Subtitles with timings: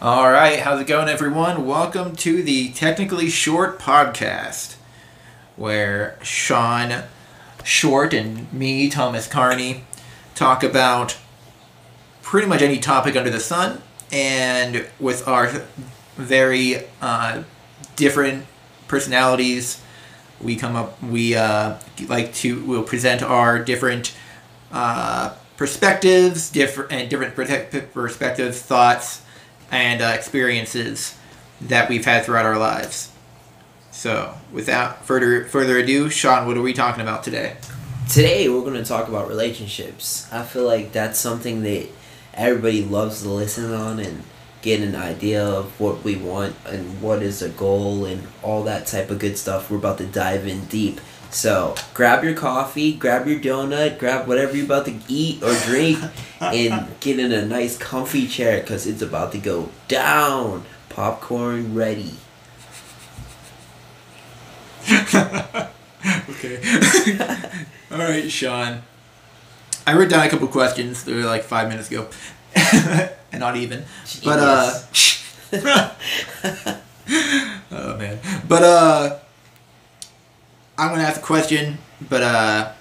[0.00, 1.66] All right, how's it going, everyone?
[1.66, 4.76] Welcome to the Technically Short podcast,
[5.56, 7.02] where Shawn
[7.64, 9.82] Short and me, Thomas Carney,
[10.36, 11.16] talk about
[12.22, 13.82] pretty much any topic under the sun,
[14.12, 15.64] and with our
[16.14, 17.42] very uh,
[17.96, 18.46] different
[18.86, 19.82] personalities,
[20.40, 21.02] we come up.
[21.02, 21.76] We uh,
[22.06, 24.14] like to we'll present our different
[24.70, 29.22] uh, perspectives, different and different perspectives, thoughts
[29.70, 31.16] and uh, experiences
[31.60, 33.10] that we've had throughout our lives.
[33.90, 37.56] So, without further further ado, Shawn, what are we talking about today?
[38.08, 40.32] Today we're going to talk about relationships.
[40.32, 41.88] I feel like that's something that
[42.32, 44.22] everybody loves to listen on and
[44.62, 48.86] get an idea of what we want and what is a goal and all that
[48.86, 49.70] type of good stuff.
[49.70, 51.00] We're about to dive in deep.
[51.30, 55.98] So grab your coffee, grab your donut, grab whatever you're about to eat or drink,
[56.40, 60.64] and get in a nice comfy chair because it's about to go down.
[60.88, 62.14] Popcorn ready.
[64.88, 66.60] okay.
[67.90, 68.82] All right, Shawn.
[69.86, 71.04] I wrote down a couple questions.
[71.04, 72.08] They were like five minutes ago,
[72.54, 73.84] and not even.
[74.24, 74.80] But uh.
[77.70, 78.18] oh man.
[78.48, 79.18] But uh.
[80.78, 82.72] I'm gonna ask a question, but uh.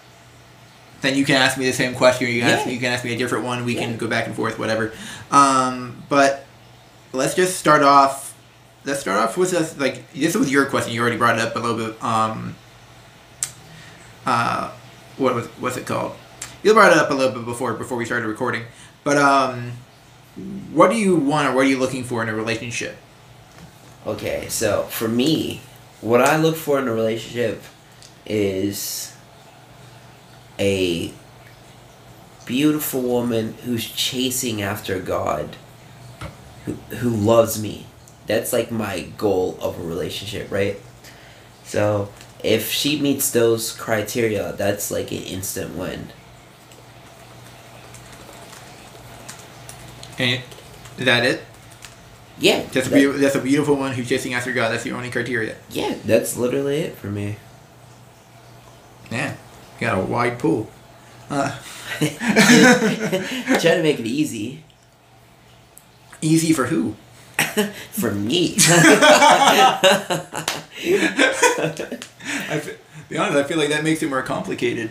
[0.99, 2.25] Then you can ask me the same question.
[2.27, 2.69] Or you can ask Yeah.
[2.69, 2.73] me.
[2.73, 3.63] You can ask me a different one.
[3.65, 3.81] We Yeah.
[3.81, 4.91] can go back and forth, whatever.
[5.29, 6.43] Um, but
[7.13, 8.33] let's just start off.
[8.83, 9.75] Let's start off with this.
[9.77, 10.93] Like this was your question.
[10.93, 12.03] You already brought it up a little bit.
[12.03, 12.55] Um,
[14.25, 14.71] uh,
[15.17, 16.15] what was what's it called?
[16.63, 18.63] You brought it up a little bit before before we started recording.
[19.03, 19.73] But um,
[20.73, 22.97] what do you want or what are you looking for in a relationship?
[24.05, 25.61] Okay, so for me,
[26.01, 27.61] what I look for in a relationship
[28.29, 29.13] is
[30.59, 31.11] a
[32.45, 35.55] beautiful woman who's chasing after God,
[36.65, 37.85] who, who loves me.
[38.25, 40.79] That's like my goal of a relationship, right?
[41.63, 42.09] So
[42.43, 46.09] if she meets those criteria, that's like an instant win.
[50.19, 50.41] And
[50.97, 51.41] is that it?
[52.39, 52.63] Yeah.
[52.71, 54.69] That's a that- beau- that's a beautiful one who's chasing after God.
[54.71, 55.55] That's the only criteria.
[55.69, 57.37] yeah, that's literally it for me.
[59.11, 59.35] Yeah,
[59.79, 60.69] you got a wide pool.
[61.29, 61.57] Uh,
[61.99, 62.07] Try
[63.75, 64.63] to make it easy
[66.21, 66.95] easy for who?
[67.91, 68.55] for me.
[68.57, 69.79] I
[72.61, 72.77] fe-
[73.09, 73.37] be honest.
[73.37, 74.89] I feel like that makes it more complicated.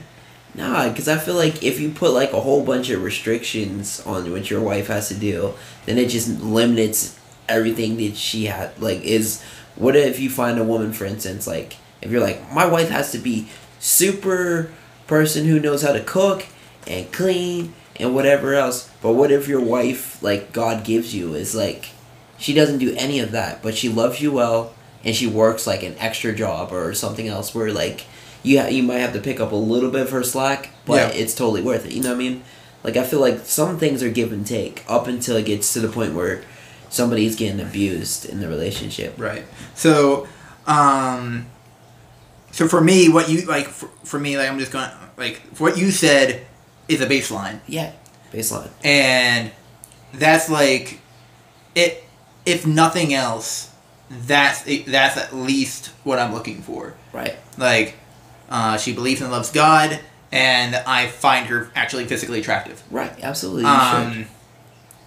[0.54, 4.30] Nah, because I feel like if you put like a whole bunch of restrictions on
[4.32, 5.54] what your wife has to do,
[5.84, 8.78] then it just limits everything that she had.
[8.80, 9.42] Like, is
[9.74, 13.12] what if you find a woman, for instance, like if you're like, my wife has
[13.12, 13.48] to be
[13.86, 14.70] super
[15.06, 16.44] person who knows how to cook
[16.86, 18.90] and clean and whatever else.
[19.00, 21.90] But what if your wife, like God gives you, is like
[22.36, 25.84] she doesn't do any of that, but she loves you well and she works like
[25.84, 28.04] an extra job or something else where like
[28.42, 31.14] you ha- you might have to pick up a little bit of her slack, but
[31.14, 31.20] Yeah.
[31.22, 31.92] it's totally worth it.
[31.92, 32.42] You know what I mean?
[32.82, 35.80] Like I feel like some things are give and take up until it gets to
[35.80, 36.42] the point where
[36.90, 39.14] somebody's getting abused in the relationship.
[39.16, 39.44] Right.
[39.74, 40.26] So,
[40.66, 41.46] um,
[42.56, 45.76] so for me, what you like for, for me, like I'm just going like what
[45.78, 46.46] you said
[46.88, 47.60] is a baseline.
[47.66, 47.92] Yeah,
[48.32, 48.70] baseline.
[48.84, 49.50] and
[50.14, 50.98] that's like
[51.74, 52.02] it
[52.46, 53.70] if nothing else
[54.08, 57.34] that's that's at least what i'm looking for Right.
[57.58, 57.96] like
[58.48, 59.98] uh, she believes and loves god
[60.30, 63.12] and i find her actually physically attractive Right.
[63.22, 63.64] Absolutely.
[63.64, 64.26] Um,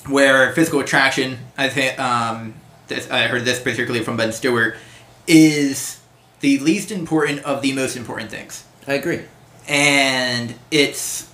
[0.08, 2.54] where physical attraction i think um,
[2.88, 4.76] this, i heard this particularly from Ben Stuart
[5.26, 5.99] is
[6.42, 8.64] the least important of the most important things.
[8.88, 9.22] I agree.
[9.68, 11.30] and it's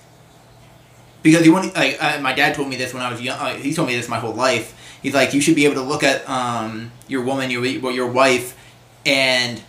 [1.22, 3.38] because you want like uh, my dad told me this when I was young.
[3.38, 4.74] Uh, he told me this my whole life.
[5.02, 8.56] He's like you should be able to look at um, your woman, your your wife,
[9.04, 9.62] and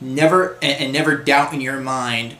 [0.00, 2.36] never and, and never doubt in your mind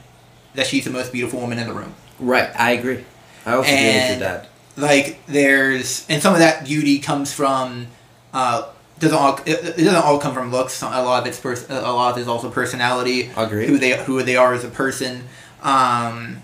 [0.55, 1.93] that she's the most beautiful woman in the room.
[2.19, 2.49] Right.
[2.57, 3.03] I agree.
[3.45, 4.47] I also agree with your dad.
[4.75, 7.87] Like there's and some of that beauty comes from.
[8.33, 10.81] Uh, doesn't all it, doesn't all come from looks.
[10.81, 13.67] A lot of it's pers- a lot of it is also personality Agree.
[13.67, 15.23] who they who they are as a person.
[15.61, 16.41] Um,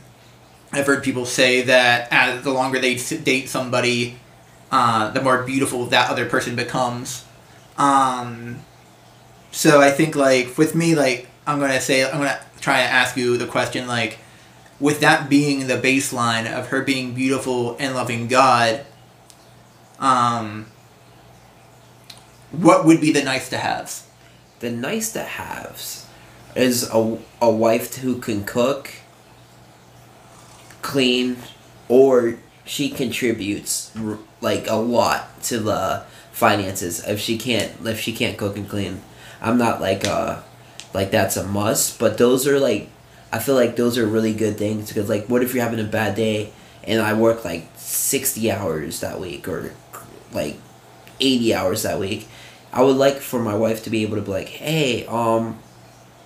[0.71, 4.17] I've heard people say that as the longer they date somebody,
[4.71, 7.25] uh, the more beautiful that other person becomes.
[7.77, 8.59] Um,
[9.51, 13.15] so I think like with me, like I'm gonna say I'm gonna try and ask
[13.17, 14.17] you the question like,
[14.79, 18.85] with that being the baseline of her being beautiful and loving God,
[19.99, 20.65] um,
[22.53, 24.07] what would be the nice to haves?
[24.59, 26.07] The nice to haves
[26.55, 28.91] is a, a wife who can cook,
[30.81, 31.37] clean,
[31.89, 33.91] or she contributes
[34.39, 39.01] like a lot to the finances if she can't if she can't cook and clean.
[39.41, 40.41] I'm not like uh
[40.93, 42.89] like that's a must, but those are like
[43.31, 45.89] I feel like those are really good things because like what if you're having a
[45.89, 46.53] bad day
[46.83, 49.73] and I work like 60 hours that week or
[50.31, 50.57] like
[51.19, 52.27] 80 hours that week.
[52.73, 55.59] I would like for my wife to be able to be like, "Hey, um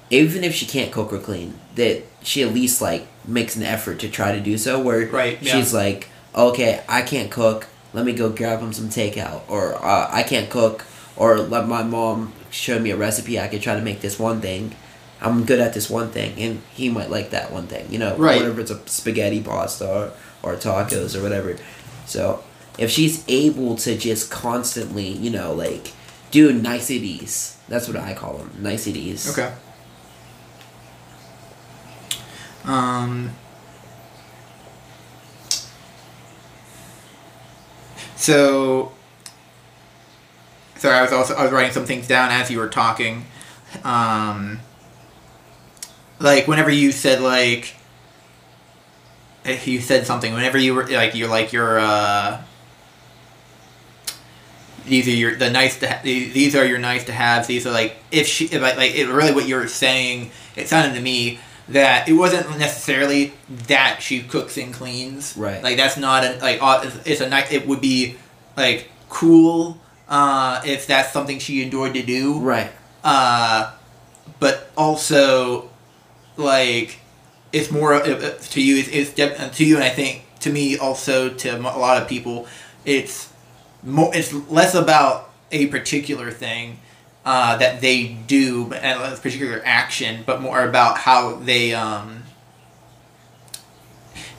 [0.09, 3.99] even if she can't cook or clean, that she at least like makes an effort
[3.99, 5.53] to try to do so where Right, yeah.
[5.55, 7.67] she's like, "Okay, I can't cook.
[7.94, 10.85] Let me go grab him some takeout." Or uh, I can't cook
[11.17, 13.39] or let my mom show me a recipe.
[13.39, 14.73] I could try to make this one thing.
[15.19, 17.88] I'm good at this one thing, and he might like that one thing.
[17.91, 18.39] You know, Right.
[18.39, 20.11] whatever it's a spaghetti pasta
[20.43, 21.57] or, or tacos or whatever.
[22.05, 22.43] So
[22.77, 25.91] if she's able to just constantly, you know, like
[26.31, 27.57] do niceties.
[27.68, 29.29] That's what I call them, niceties.
[29.31, 29.53] Okay.
[32.65, 33.31] Um.
[38.15, 38.91] So.
[40.75, 43.25] Sorry, I was also I was writing some things down as you were talking.
[43.83, 44.59] Um.
[46.19, 47.75] Like whenever you said like.
[49.45, 52.41] If you said something whenever you were like you're like you're uh.
[54.88, 57.48] These are your the nice to ha- these are your nice to haves.
[57.48, 60.31] These are like if she if like, like it really what you're saying.
[60.56, 61.39] It sounded to me
[61.69, 63.34] that it wasn't necessarily
[63.68, 65.36] that she cooks and cleans.
[65.38, 65.62] Right.
[65.62, 67.51] Like that's not a like uh, it's- a nice.
[67.51, 68.16] It would be
[68.56, 72.39] like cool uh, if that's something she enjoyed to do.
[72.39, 72.72] Right.
[73.04, 73.74] Uh,
[74.39, 75.69] but also
[76.38, 77.00] like
[77.54, 78.78] it's more uh, to you.
[78.78, 82.48] It's, it's to you, and I think to me also to a lot of people,
[82.86, 83.31] it's
[83.88, 84.16] more.
[84.16, 86.80] It's less about a particular thing
[87.25, 91.74] uh, that they do and a particular action, but more about how they.
[91.74, 92.24] Um,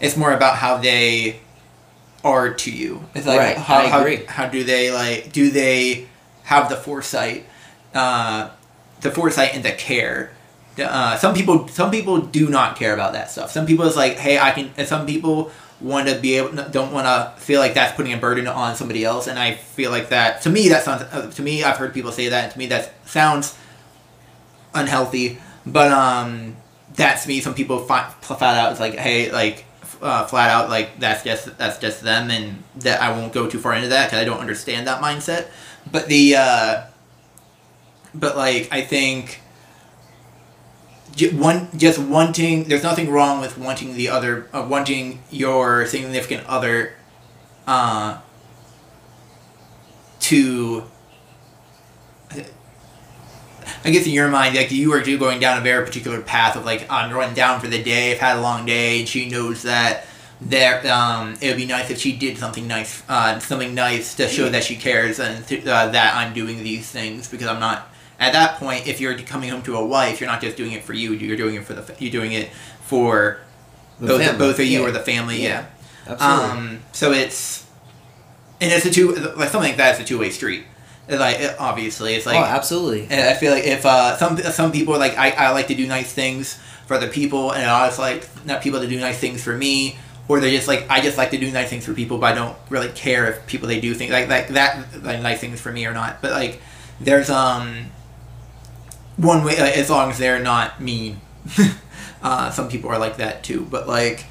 [0.00, 1.40] it's more about how they
[2.24, 3.04] are to you.
[3.14, 4.24] It's like Right, how, I how agree.
[4.26, 6.06] how do they like do they
[6.44, 7.46] have the foresight,
[7.94, 8.50] uh,
[9.00, 10.32] the foresight and the care.
[10.78, 13.50] Uh, some people some people do not care about that stuff.
[13.50, 14.86] Some people is like, hey, I can.
[14.86, 18.46] Some people want to be able don't want to feel like that's putting a burden
[18.46, 19.26] on somebody else.
[19.26, 22.12] And I feel like that to me that sounds uh, to me I've heard people
[22.12, 22.44] say that.
[22.44, 23.56] And to me that sounds
[24.74, 25.38] unhealthy.
[25.66, 26.56] But um,
[26.94, 27.40] that's me.
[27.40, 29.64] Some people flat out it's like, hey, like
[30.00, 33.58] uh, flat out like that's just that's just them, and that I won't go too
[33.58, 35.48] far into that because I don't understand that mindset.
[35.90, 36.82] But the uh,
[38.14, 39.40] but like I think
[41.32, 46.94] one just wanting there's nothing wrong with wanting the other uh, wanting your significant other
[47.66, 48.18] uh,
[50.20, 50.84] to
[53.84, 56.64] I guess in your mind, like you are going down a very particular path of
[56.64, 58.12] like I'm running down for the day.
[58.12, 60.06] I've had a long day, and she knows that
[60.40, 64.28] there um, it would be nice if she did something nice, uh, something nice to
[64.28, 67.88] show that she cares and to, uh, that I'm doing these things because I'm not.
[68.20, 70.82] At that point, if you're coming home to a wife, you're not just doing it
[70.84, 71.12] for you.
[71.12, 71.94] You're doing it for the.
[71.98, 72.50] You're doing it
[72.82, 73.38] for
[74.00, 74.38] both family.
[74.38, 74.86] both of you Yeah.
[74.86, 75.42] or the family.
[75.42, 75.66] Yeah.
[76.06, 76.50] Absolutely.
[76.50, 77.64] Um, so it's,
[78.60, 80.64] and it's a two like something like that is a two way street.
[81.08, 83.02] Like it- obviously, it's like oh, absolutely.
[83.08, 85.74] and I feel like if uh, some some people are like I, I like to
[85.74, 89.18] do nice things for other people, and I just like not people to do nice
[89.18, 89.96] things for me,
[90.28, 92.34] or they're just like I just like to do nice things for people, but I
[92.34, 95.70] don't really care if people they do things like like that like nice things for
[95.72, 96.20] me or not.
[96.20, 96.60] But like
[97.00, 97.86] there's um
[99.18, 101.20] one way uh, as long as they're not mean.
[102.22, 104.24] uh, some people are like that too, but like.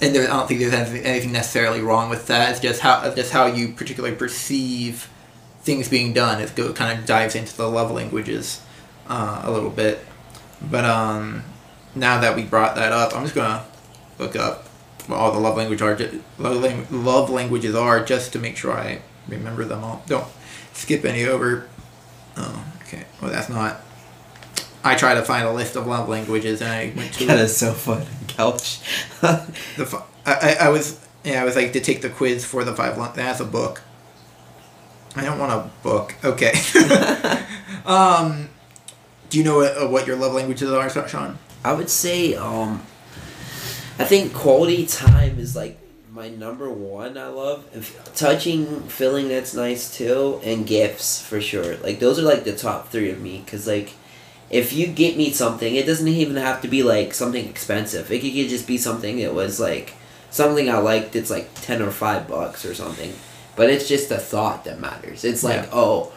[0.00, 2.50] And there, I don't think there's anything, necessarily wrong with that.
[2.50, 5.08] It's just how just how you particularly perceive
[5.60, 6.42] things being done.
[6.42, 8.60] It kind of dives into the love languages
[9.08, 10.00] uh, a little bit.
[10.60, 11.44] But um,
[11.94, 13.64] now that we brought that up, I'm just gonna
[14.18, 14.66] look up
[15.06, 15.98] what all the love language are,
[16.38, 20.02] love, languages are, just to make sure I remember them all.
[20.06, 20.26] Don't
[20.72, 21.68] skip any over.
[22.36, 22.64] Oh,
[22.94, 23.06] okay.
[23.20, 23.80] Well, that's not.
[24.82, 27.56] I tried to find a list of love languages, and I went to That is
[27.56, 28.06] so fun.
[28.28, 28.80] Couch.
[29.20, 29.86] the.
[29.86, 32.74] fi- I, I, I was yeah I was like to take the quiz for the
[32.74, 32.98] five.
[32.98, 33.14] love.
[33.14, 33.82] That's a book.
[35.16, 36.14] I don't want a book.
[36.24, 36.52] Okay.
[37.86, 38.48] um,
[39.30, 41.38] do you know what, uh, what your love languages are, Shawn?
[41.64, 42.82] I would say, um,
[43.98, 45.78] I think quality time is like
[46.14, 47.18] my number one.
[47.18, 47.64] I love
[48.14, 51.76] touching, feeling that's nice too, and gifts for sure.
[51.78, 53.42] Like those are like the top three of me.
[53.46, 53.94] Cause like,
[54.48, 58.10] if you get me something, it doesn't even have to be like something expensive.
[58.12, 59.94] It could just be something that was like
[60.30, 61.16] something I liked.
[61.16, 63.12] It's like ten or five bucks or something.
[63.56, 65.24] But it's just the thought that matters.
[65.24, 65.70] It's like Yeah.
[65.72, 66.12] oh,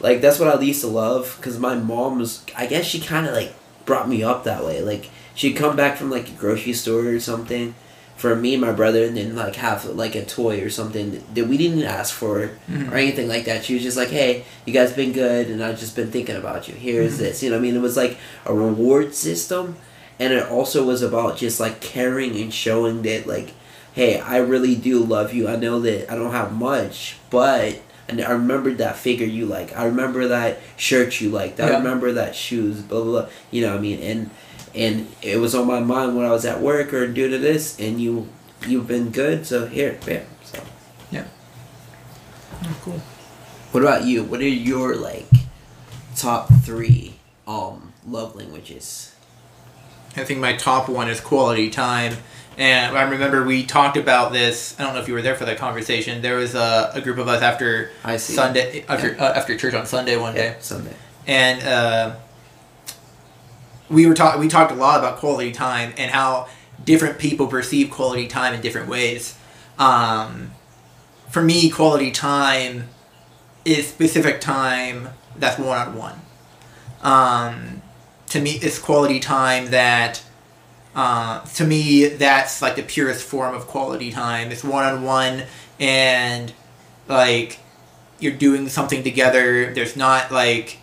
[0.00, 1.38] like that's what I used to love.
[1.42, 3.52] Cause my mom was, I guess she kind of like
[3.84, 4.80] brought me up that way.
[4.80, 7.74] Like she'd come back from like a grocery store or something,
[8.22, 11.46] for me and my brother and then like have like a toy or something that
[11.48, 12.92] we didn't ask for Mhm.
[12.92, 13.64] or anything like that.
[13.64, 16.68] She was just like, "Hey, you guys been good, and I've just been thinking about
[16.68, 16.74] you.
[16.74, 19.74] Here's this." You know, what I mean, it was like a reward system,
[20.20, 23.48] and it also was about just like caring and showing that like,
[23.92, 25.48] "Hey, I really do love you.
[25.48, 27.74] I know that I don't have much, but."
[28.08, 29.76] And I remember that figure you like.
[29.76, 31.58] I remember that shirt you liked.
[31.60, 31.78] I Yeah.
[31.78, 32.76] remember that shoes.
[32.82, 33.12] Blah blah.
[33.22, 33.26] blah.
[33.50, 34.00] You know what I mean?
[34.00, 34.30] And
[34.74, 37.78] and it was on my mind when I was at work or due to this,
[37.80, 38.28] and you
[38.66, 39.46] you've been good.
[39.46, 40.24] So here, bam.
[40.44, 40.62] So
[42.64, 43.00] Oh, cool.
[43.72, 44.22] what about you?
[44.22, 45.26] What are your like
[46.16, 47.14] top three
[47.46, 49.14] um love languages?
[50.16, 52.14] I think my top one is quality time.
[52.58, 54.78] And I remember we talked about this.
[54.78, 56.20] I don't know if you were there for that conversation.
[56.20, 58.34] There was a, a group of us after I see.
[58.34, 60.94] Sunday after uh, after church on Sunday one day, Sunday.
[61.26, 62.14] and uh,
[63.92, 64.40] we were talking.
[64.40, 66.48] We talked a lot about quality time and how
[66.84, 69.38] different people perceive quality time in different ways.
[69.78, 70.52] Um,
[71.30, 72.88] for me, quality time
[73.64, 76.20] is specific time that's one on one.
[78.28, 80.22] To me, it's quality time that.
[80.94, 84.52] Uh, to me, that's like the purest form of quality time.
[84.52, 85.44] It's one on one,
[85.80, 86.52] and
[87.08, 87.60] like
[88.20, 89.72] you're doing something together.
[89.72, 90.78] There's not like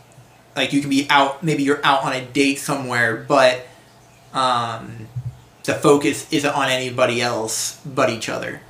[0.59, 3.65] like you can be out maybe you're out on a date somewhere but
[4.33, 5.07] um,
[5.63, 8.61] the focus isn't on anybody else but each other.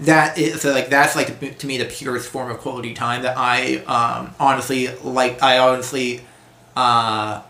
[0.00, 3.38] That is so like that's like to me the purest form of quality time that
[3.38, 6.20] i um, honestly like i honestly
[6.76, 7.42] uh,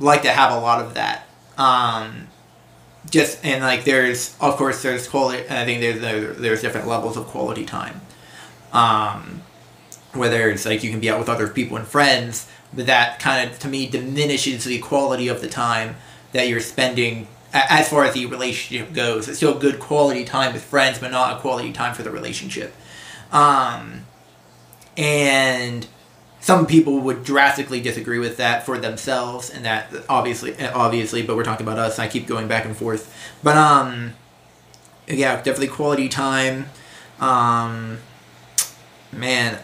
[0.00, 1.26] like to have a lot of that.
[1.56, 2.26] Um,
[3.08, 6.00] just and like there's of course there's quality and i think there's
[6.38, 8.00] there's, different levels of quality time.
[8.72, 9.42] Um,
[10.12, 13.58] whether it's like you can be out with other people and friends, that kind of
[13.60, 15.96] to me diminishes the quality of the time
[16.32, 19.28] that you're spending as far as the relationship goes.
[19.28, 22.74] It's still good quality time with friends, but not a quality time for the relationship.
[23.32, 24.02] Um,
[24.96, 25.86] and
[26.40, 31.44] some people would drastically disagree with that for themselves, and that obviously, obviously, but we're
[31.44, 31.98] talking about us.
[31.98, 34.12] I keep going back and forth, but um,
[35.08, 36.66] yeah, definitely quality time.
[37.20, 37.98] Um,
[39.12, 39.58] man,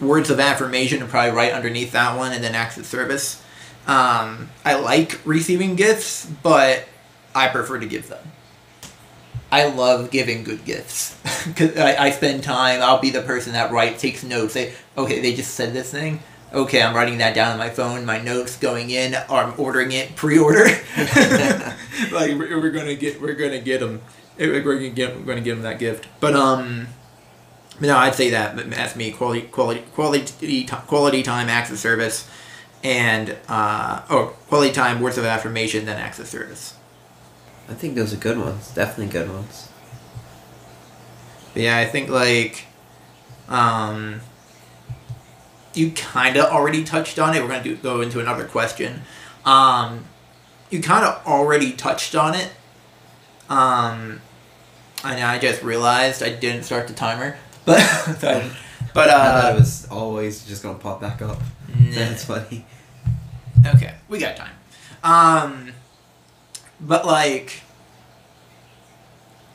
[0.00, 3.42] words of affirmation are probably right underneath that one, and then acts of service.
[3.86, 6.86] Um, I like receiving gifts, but
[7.34, 8.24] I prefer to give them.
[9.52, 12.80] I love giving good gifts because I, I spend time.
[12.82, 14.54] I'll be the person that writes, takes notes.
[14.54, 16.20] Say, okay, they just said this thing.
[16.52, 18.04] Okay, I'm writing that down on my phone.
[18.04, 20.64] My notes going in, I'm ordering it pre-order.
[22.12, 24.02] like we're, we're gonna get, we're gonna get them.
[24.38, 26.08] We're gonna get, we're gonna give them that gift.
[26.18, 26.88] But um,
[27.80, 28.56] no, I'd say that.
[28.56, 29.10] But that's me.
[29.10, 32.28] Quality, quality, quality, quality time, acts of service,
[32.82, 36.74] and uh, oh, quality time, words of affirmation, then acts of service.
[37.68, 38.72] I think those are good ones.
[38.74, 39.68] Definitely good ones.
[41.52, 42.66] But yeah, I think like,
[43.48, 44.20] um,
[45.74, 47.42] you kind of already touched on it.
[47.42, 49.02] We're gonna do, go into another question.
[49.44, 50.04] Um,
[50.68, 52.50] you kind of already touched on it.
[53.48, 54.20] Um,
[55.04, 57.78] and I just realized I didn't start the timer, but
[58.94, 61.38] but I thought uh, it was always just gonna pop back up.
[61.68, 61.90] nah.
[61.94, 62.64] That's funny.
[63.66, 64.54] Okay, we got time.
[65.02, 65.72] Um,
[66.80, 67.62] but like,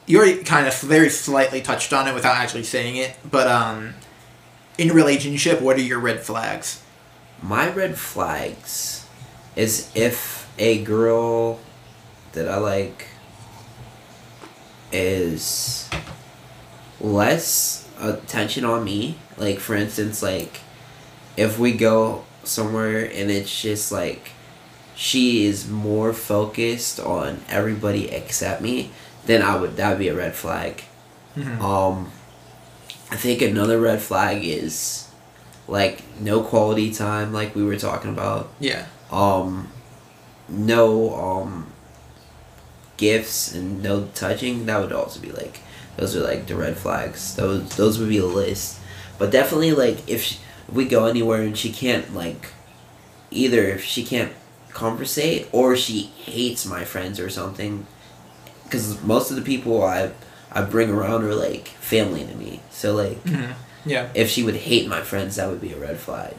[0.05, 3.15] you already kind of very slightly touched on it without actually saying it.
[3.29, 3.95] But um,
[4.77, 6.83] in relationship, what are your red flags?
[7.41, 9.07] My red flags
[9.55, 11.59] is if a girl
[12.33, 13.07] that I like
[14.91, 15.89] is
[17.01, 19.17] less attention on me.
[19.37, 20.61] Like for instance, like
[21.37, 24.31] if we go somewhere and it's just like
[24.95, 28.91] she is more focused on everybody except me,
[29.25, 30.83] then I would that would be a red flag.
[31.37, 32.11] Um,
[33.11, 35.09] I think another red flag is
[35.67, 38.49] like no quality time, like we were talking about.
[38.59, 38.85] Yeah.
[39.11, 39.69] Um,
[40.47, 41.67] no um
[42.97, 44.65] gifts and no touching.
[44.65, 45.59] That would also be like
[45.97, 47.35] those are like the red flags.
[47.35, 48.79] Those those would be a list.
[49.17, 52.47] But definitely like if, she, if we go anywhere and she can't like
[53.31, 54.33] either if she can't
[54.71, 57.85] conversate or she hates my friends or something
[58.65, 60.11] because most of the people I
[60.51, 62.59] I bring around are like family to me.
[62.71, 63.53] So like Mhm.
[63.85, 64.09] Yeah.
[64.13, 66.33] if she would hate my friends, that would be a red flag.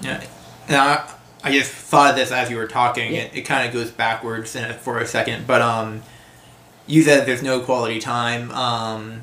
[0.00, 0.22] Yeah.
[0.68, 1.08] And I,
[1.44, 3.12] I just thought of this as you were talking.
[3.14, 3.22] Yeah.
[3.22, 6.02] It, it kind of goes backwards for a second, but um,
[6.92, 8.50] you said there's no quality time.
[8.52, 9.22] Um,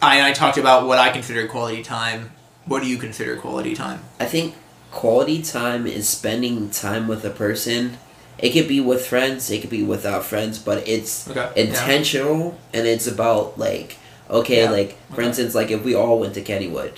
[0.00, 2.20] I I talked about what I consider quality time.
[2.66, 4.00] What do you consider quality time?
[4.20, 4.54] I think
[4.90, 7.98] quality time is spending time with a person
[8.38, 11.40] It could be with friends, it could be without friends, but it's Okay.
[11.54, 11.62] yeah.
[11.64, 13.88] intentional and it's about like
[14.30, 15.28] okay, Yeah, like for okay.
[15.28, 16.94] instance, like if we all went to Kennywood,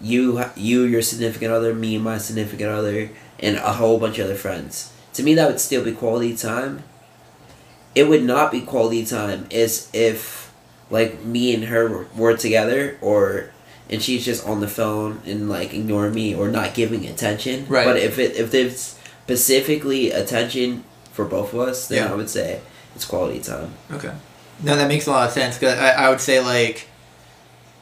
[0.00, 4.34] you you your significant other, me my significant other, and a whole bunch of other
[4.46, 4.90] friends.
[5.14, 6.82] To me, that would still be quality time.
[7.96, 10.52] It would not be quality time is if
[10.90, 13.50] like me and her were, together or
[13.90, 17.66] and she's just on the phone and like ignoring me or not giving attention.
[17.68, 17.84] Right.
[17.84, 22.12] But if it if there's specifically attention for both of us, then Yeah.
[22.12, 22.60] I would say
[22.94, 23.72] it's quality time.
[23.90, 24.12] Okay.
[24.62, 25.58] No, that makes a lot of sense.
[25.58, 26.88] Cause I, I would say like,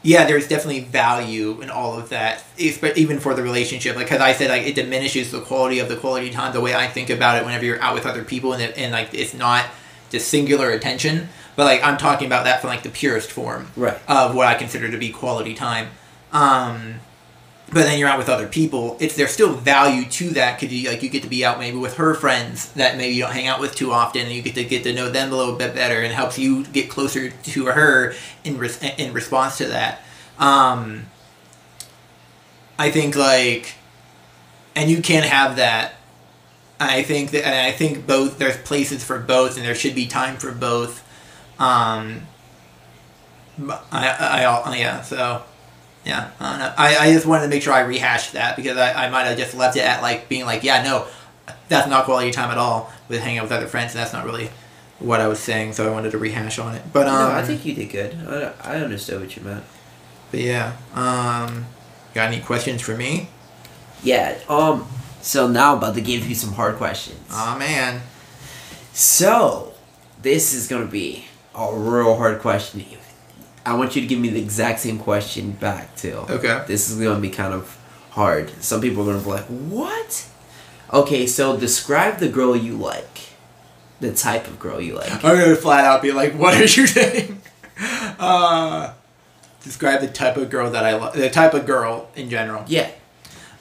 [0.01, 3.95] yeah, there's definitely value in all of that, espe- even for the relationship.
[3.95, 6.53] Like, cause I said like it diminishes the quality of the quality time.
[6.53, 8.91] The way I think about it, whenever you're out with other people, and it, and
[8.91, 9.65] like it's not
[10.11, 13.97] just singular attention, but like I'm talking about that from like the purest form Right.
[14.07, 15.89] of what I consider to be quality time.
[16.31, 16.95] Um,
[17.71, 18.95] but then you're out with other people.
[18.99, 21.77] It's there's still value to that because you like you get to be out maybe
[21.77, 24.53] with her friends that maybe you don't hang out with too often, and you get
[24.55, 27.65] to get to know them a little bit better, and helps you get closer to
[27.65, 30.01] her in res- in response to that.
[30.37, 31.07] Um,
[32.77, 33.73] I think like,
[34.75, 35.95] and you can have that.
[36.79, 40.07] I think that and I think both there's places for both, and there should be
[40.07, 41.01] time for both.
[41.59, 42.23] Um,
[43.69, 45.43] I, I, I, yeah, so,
[46.05, 46.73] yeah, I don't know.
[46.77, 49.37] I, I just wanted to make sure I rehashed that because I, I might have
[49.37, 51.07] just left it at like being like, yeah, no,
[51.69, 54.25] that's not quality time at all with hanging out with other friends, and that's not
[54.25, 54.49] really
[54.99, 55.73] what I was saying.
[55.73, 56.81] So I wanted to rehash on it.
[56.91, 58.15] But um, no, I think you did good.
[58.27, 59.63] I, I understood what you meant.
[60.31, 61.65] but yeah, um,
[62.13, 63.29] got any questions for me?
[64.03, 64.37] Yeah.
[64.49, 64.87] Um.
[65.25, 67.19] So now I'm about to give you some hard questions.
[67.31, 68.03] Oh man,
[68.93, 69.73] So,
[70.21, 72.85] this is gonna be a real hard question.
[73.65, 76.23] I want you to give me the exact same question back too.
[76.29, 76.63] okay.
[76.67, 77.75] This is gonna be kind of
[78.11, 78.51] hard.
[78.63, 80.27] Some people are gonna be like, "What?"
[80.93, 83.29] Okay, so describe the girl you like.
[84.01, 85.11] The type of girl you like.
[85.11, 87.41] I'm gonna flat out be like, what are you saying?
[88.19, 88.93] Uh,
[89.63, 91.13] describe the type of girl that I like.
[91.13, 92.63] The type of girl in general.
[92.67, 92.91] Yeah.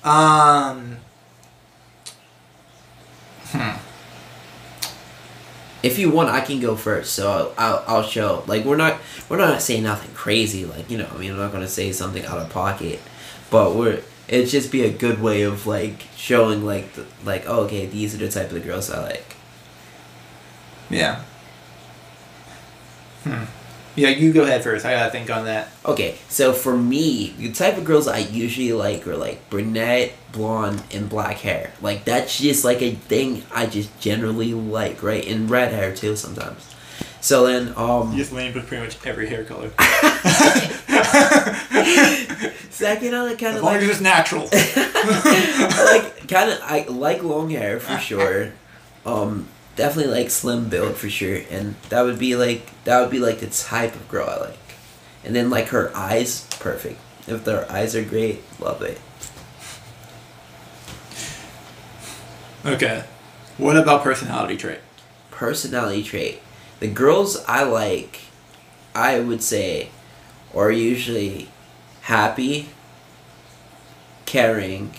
[0.05, 0.99] Um.
[5.83, 7.13] If you want, I can go first.
[7.13, 8.43] So I'll, I'll show.
[8.47, 10.65] Like we're not we're not saying nothing crazy.
[10.65, 13.01] Like you know, I mean, I'm not gonna say something out of pocket,
[13.51, 17.65] but we're it'd just be a good way of like showing like the, like oh,
[17.65, 19.37] okay, these are the type of the girls I like.
[20.89, 21.23] Yeah.
[23.25, 23.45] Hmm.
[23.97, 24.85] Yeah, you go ahead first.
[24.85, 25.69] I gotta think on that.
[25.85, 30.83] Okay, so for me, the type of girls I usually like are like brunette, blonde,
[30.93, 31.73] and black hair.
[31.81, 35.25] Like that's just like a thing I just generally like, right?
[35.27, 36.75] And red hair too sometimes.
[37.21, 39.71] So then, um, just lean with pretty much every hair color.
[42.71, 44.49] second, I kind of long like as it's natural.
[44.53, 48.53] I like kind of I like long hair for sure.
[49.07, 53.19] Um, definitely like slim build for sure, and that would be like that would be
[53.19, 54.59] like the type of girl I like.
[55.25, 57.01] And then like her eyes, perfect.
[57.27, 59.01] If their eyes are great, love it.
[62.67, 63.05] okay.
[63.57, 64.81] What about personality trait?
[65.31, 66.43] Personality trait.
[66.81, 68.21] The girls I like,
[68.95, 69.91] I would say,
[70.55, 71.49] are usually
[72.03, 72.69] happy,
[74.27, 74.93] caring,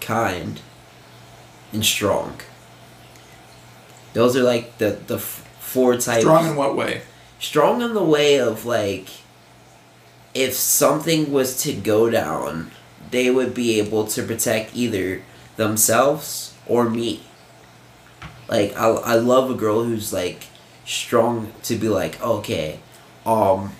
[0.00, 0.60] kind,
[1.72, 2.36] and strong.
[4.14, 6.20] Those are like the the f- four types.
[6.22, 7.02] Strong in what way?
[7.38, 9.08] strong in the way of like
[10.32, 12.70] if something was to go down
[13.10, 15.20] they would be able to protect either
[15.56, 17.20] themselves or me
[18.48, 20.44] like i, I love a girl who's like
[20.86, 22.78] strong to be like okay
[23.26, 23.72] um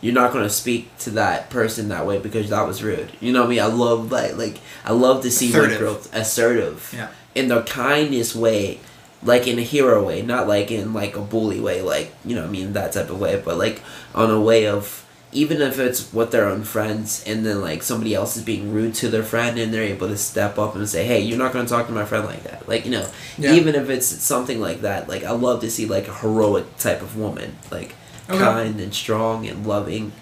[0.00, 3.40] you're not gonna speak to that person that way because that was rude you know
[3.40, 5.78] what i mean i love like like i love to see my Assertive.
[5.78, 7.08] girl assertive Yeah.
[7.34, 8.80] in the kindest way
[9.22, 12.44] like in a hero way not like in like a bully way like you know
[12.44, 13.80] i mean that type of way but like
[14.14, 15.02] on a way of
[15.32, 18.94] even if it's with their own friends and then like somebody else is being rude
[18.94, 21.64] to their friend and they're able to step up and say hey you're not going
[21.64, 23.06] to talk to my friend like that like you know
[23.38, 23.52] Yeah.
[23.54, 27.02] even if it's something like that like i love to see like a heroic type
[27.02, 27.94] of woman like
[28.28, 28.38] Okay.
[28.38, 30.12] kind and strong and loving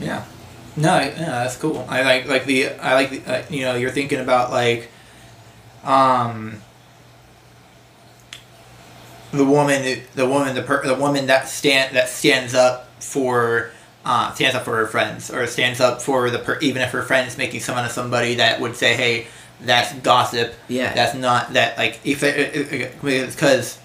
[0.00, 0.24] Yeah.
[0.76, 1.86] No, I- yeah, that's cool.
[1.88, 4.90] I like like the I like the, uh, you know you're thinking about like,
[5.84, 6.60] um,
[9.36, 13.70] the woman the woman the per, the woman that stand that stands up for
[14.04, 17.02] uh, stands up for her friends or stands up for the per, even if her
[17.02, 19.26] friends making fun of somebody that would say hey
[19.60, 20.54] that's gossip.
[20.68, 20.92] Yeah.
[20.94, 23.78] That's not that like if it because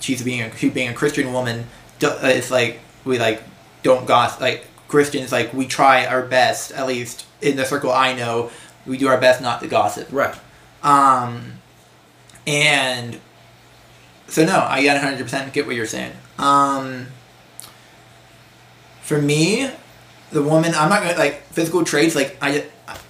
[0.00, 1.66] she's being a she being a Christian woman
[2.00, 3.42] it's like we like
[3.82, 8.14] don't gossip like Christians like we try our best at least in the circle I
[8.14, 8.50] know
[8.84, 10.08] we do our best not to gossip.
[10.10, 10.34] Right.
[10.82, 11.52] Um
[12.46, 13.20] and
[14.28, 16.12] so no, I got hundred percent get what you're saying.
[16.38, 17.06] Um,
[19.02, 19.70] for me,
[20.30, 22.14] the woman I'm not gonna like physical traits.
[22.14, 22.64] Like I,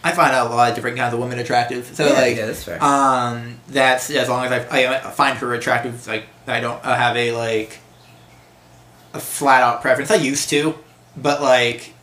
[0.05, 1.87] I find a lot of different kinds of women attractive.
[1.87, 2.83] So yeah, like, yeah, that's fair.
[2.83, 6.07] um, that's as long as I, I find her attractive.
[6.07, 7.79] Like I don't have a like
[9.15, 10.11] a flat out preference.
[10.11, 10.75] I used to,
[11.17, 11.95] but like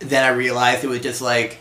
[0.00, 1.58] then I realized it was just like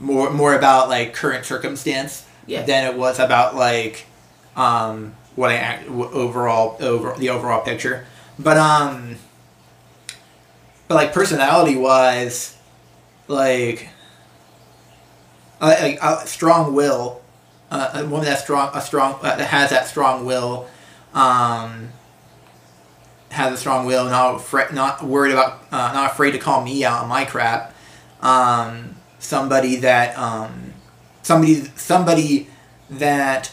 [0.00, 2.62] more more about like current circumstance Yeah.
[2.64, 4.06] than it was about like
[4.56, 8.06] um what I act overall over the overall picture.
[8.38, 9.16] But um
[10.88, 12.56] but like personality wise
[13.28, 13.88] like
[15.60, 17.22] a, a, a strong will
[17.70, 20.68] uh, a woman that's strong a strong uh, that has that strong will
[21.14, 21.88] um
[23.30, 26.84] has a strong will not afraid not worried about uh, not afraid to call me
[26.84, 27.74] out on my crap
[28.20, 30.72] um somebody that um
[31.22, 32.48] somebody somebody
[32.88, 33.52] that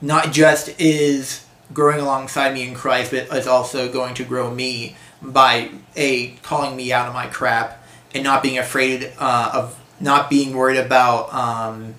[0.00, 4.96] not just is growing alongside me in Christ, but is also going to grow me
[5.22, 10.30] by a calling me out of my crap and not being afraid uh, of not
[10.30, 11.94] being worried about um,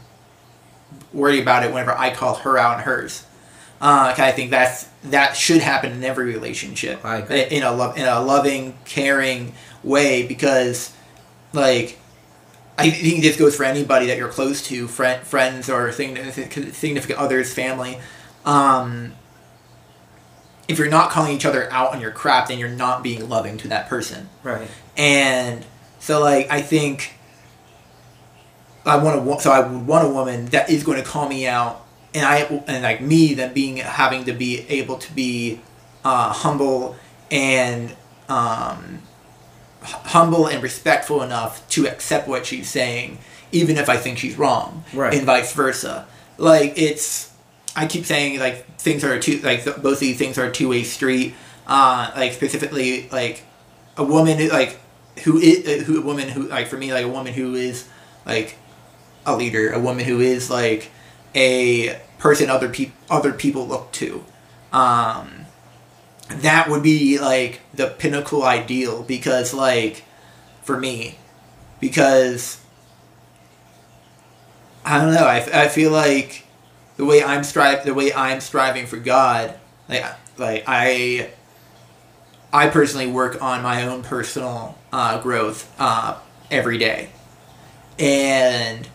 [1.14, 3.26] worried about it whenever I call her out on hers.
[3.80, 8.20] Uh, I think that's that should happen in every relationship in a love in a
[8.22, 10.94] loving, caring way because
[11.54, 12.00] like
[12.78, 17.20] I think this goes for anybody that you're close to, friend, friends or significant significant
[17.20, 18.00] others, family.
[18.46, 19.14] Um,
[20.68, 23.58] if you're not calling each other out on your crap, then you're not being loving
[23.58, 24.30] to that person.
[24.44, 24.70] right.
[24.96, 25.66] And
[26.00, 27.14] so, like, I think
[28.86, 29.42] I want to.
[29.42, 32.42] So I would want a woman that is going to call me out, and I
[32.68, 35.62] and like me then being having to be able to be
[36.04, 36.96] uh, humble
[37.32, 37.96] and
[38.30, 39.02] um,
[39.88, 43.18] humble and respectful enough to accept what she's saying,
[43.52, 45.14] even if I think she's wrong, Right.
[45.14, 46.06] and vice versa.
[46.38, 47.32] Like it's,
[47.76, 50.52] I keep saying like things are two like th- both of these things are a
[50.52, 51.34] two way street.
[51.66, 53.44] Uh, like specifically like
[53.98, 54.80] a woman like
[55.24, 57.88] who is who a woman who like for me like a woman who is
[58.26, 58.56] like
[59.26, 60.92] a leader, a woman who is like
[61.36, 64.24] a person other people other people look to.
[64.72, 65.46] Um,
[66.30, 70.04] that would be like the pinnacle ideal because like
[70.64, 71.18] for me
[71.80, 72.60] because
[74.84, 76.46] I don't know I, I feel like
[76.98, 80.06] the way I'm strive the way I'm striving for God like
[80.38, 81.30] like I
[82.52, 86.18] I personally work on my own personal uh, growth uh,
[86.50, 87.10] every day.
[88.00, 88.88] And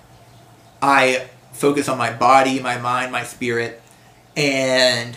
[0.80, 3.80] I focus on my body my mind my spirit
[4.36, 5.16] and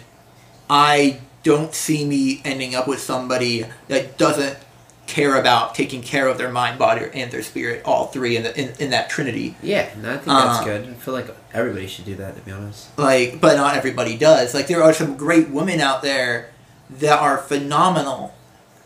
[0.70, 4.58] I don't see me ending up with somebody that doesn't
[5.06, 8.60] care about taking care of their mind, body, and their spirit, all three in, the,
[8.60, 9.56] in, in that trinity.
[9.62, 10.90] Yeah, no, I think that's Uh, good.
[10.90, 12.88] I feel like everybody should do that, to be honest.
[12.98, 14.56] Like, but not everybody does.
[14.56, 16.50] Like, there are some great women out there
[16.90, 18.34] that are phenomenal,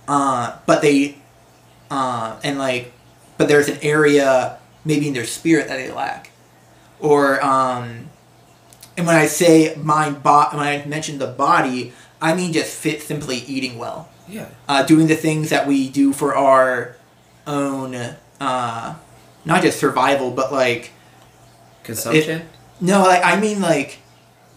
[0.10, 1.15] uh, but they,
[1.89, 2.91] uh, and like,
[3.38, 6.32] but there's an area maybe in their spirit that they lack,
[7.00, 8.10] or um,
[8.98, 13.01] and when I say mind, bo- when I mention the body, I mean just fit
[13.01, 14.10] simply eating well.
[14.27, 14.49] Yeah.
[14.67, 16.95] uh, doing the things that we do for our
[17.47, 17.95] own,
[18.39, 18.95] uh,
[19.43, 20.91] not just survival, but like
[21.84, 22.47] Consumption?
[22.79, 23.99] no, like I mean like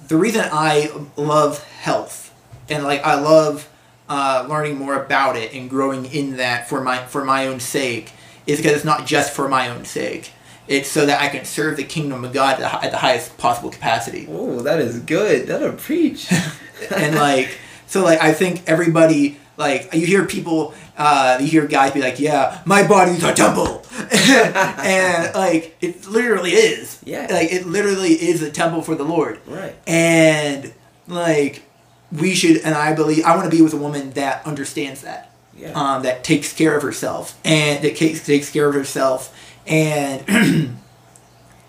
[0.08, 2.34] the reason I love health
[2.68, 3.68] and like I love
[4.08, 8.12] uh, learning more about it and growing in that for my for my own sake
[8.46, 10.32] is because it's not just for my own sake.
[10.68, 12.98] It's so that I can serve the kingdom of God at the, hi- at the
[12.98, 14.26] highest possible capacity.
[14.30, 15.46] oh, that is good.
[15.48, 16.30] That'll preach.
[16.90, 21.92] and like so like I think everybody like you hear people uh you hear guys
[21.92, 27.26] be like yeah my body's a temple and like it literally is Yeah.
[27.30, 29.74] like it literally is a temple for the Lord right.
[29.86, 30.72] and
[31.08, 31.62] like
[32.10, 35.30] we should and I believe I want to be with a woman that understands that
[35.56, 35.72] Yeah.
[35.74, 39.34] um, that takes care of herself and that takes takes care of herself
[39.66, 40.22] and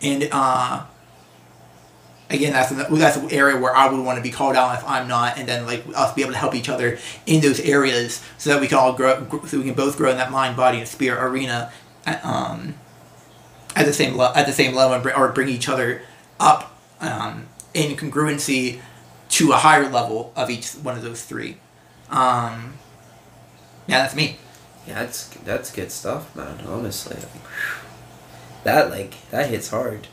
[0.02, 0.84] and uh
[2.34, 4.88] again that's an, that's an area where I would want to be called out if
[4.88, 8.24] I'm not and then like us be able to help each other in those areas
[8.38, 10.80] so that we can all grow so we can both grow in that mind body
[10.80, 11.72] and spirit arena
[12.06, 12.76] at, um
[13.76, 16.02] at the same at the same level and or bring each other
[16.40, 18.80] up um, in congruency
[19.30, 21.58] to a higher level of each one of those three
[22.10, 22.74] um
[23.88, 24.38] yeah that's me
[24.88, 26.60] Yeah, that's that's good stuff, man.
[26.68, 27.18] Honestly,
[28.64, 30.08] that like that hits hard.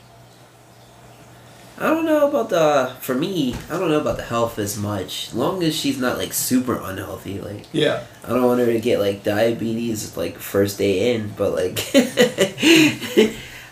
[1.77, 3.55] I don't know about the for me.
[3.69, 5.29] I don't know about the health as much.
[5.29, 8.79] As long as she's not like super unhealthy, like yeah I don't want her to
[8.79, 11.79] get like diabetes like first day in, but like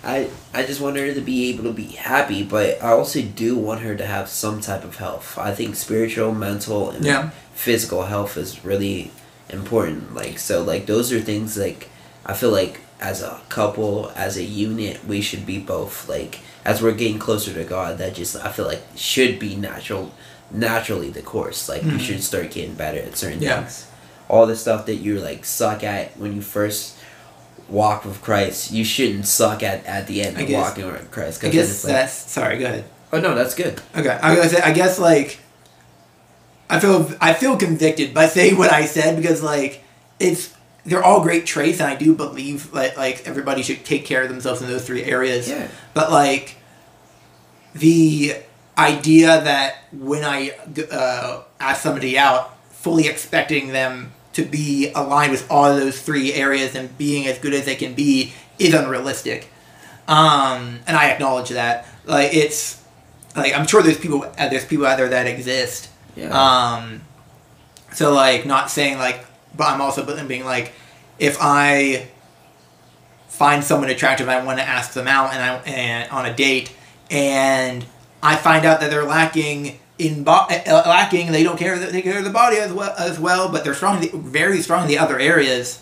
[0.03, 3.57] I I just want her to be able to be happy, but I also do
[3.57, 5.37] want her to have some type of health.
[5.37, 7.29] I think spiritual, mental, and Yeah.
[7.53, 9.11] physical health is really
[9.49, 10.15] important.
[10.15, 11.89] Like so, like those are things like
[12.25, 16.81] I feel like as a couple, as a unit, we should be both like as
[16.81, 17.97] we're getting closer to God.
[17.97, 20.11] That just I feel like should be natural,
[20.51, 21.69] naturally the course.
[21.69, 21.99] Like you Mhm.
[22.01, 23.61] should start getting better at certain Yeah.
[23.61, 23.85] things.
[24.27, 26.93] All the stuff that you like suck at when you first
[27.69, 31.09] walk with Christ, you shouldn't suck at at the end I of guess- walking with
[31.11, 31.43] Christ.
[31.43, 32.57] I guess it's like, that's sorry.
[32.59, 32.83] Go ahead.
[33.13, 33.81] oh no, that's good.
[33.97, 34.61] Okay, I was gonna say.
[34.61, 35.39] I guess like
[36.69, 39.83] I feel I feel convicted by saying what I said because like
[40.19, 40.49] it's
[40.85, 44.29] they're all great traits and I do believe that like everybody should take care of
[44.29, 45.49] themselves in those three areas.
[45.49, 45.67] Yeah.
[45.93, 46.55] But like
[47.73, 48.35] the
[48.77, 50.51] idea that when I
[50.91, 56.33] uh, ask somebody out, fully expecting them to be aligned with all of those three
[56.33, 59.49] areas and being as good as they can be is unrealistic.
[60.07, 61.85] Um, and I acknowledge that.
[62.05, 62.81] Like it's
[63.35, 65.89] like I'm sure there's people uh, there's people out there that exist.
[66.15, 66.29] Yeah.
[66.29, 67.01] Um,
[67.93, 69.25] so like not saying like,
[69.59, 70.71] but I'm also being like,
[71.19, 72.07] if I
[73.27, 76.71] find someone attractive, I want to ask them out and I and on a date,
[77.11, 77.85] and
[78.23, 81.31] I find out that they're lacking in bo- uh, lacking.
[81.31, 83.73] They don't care that they care of the body as well as well, but they're
[83.75, 85.81] strong, very strong in the other areas.